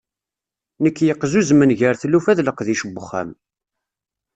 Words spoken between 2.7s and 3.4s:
n uxxam.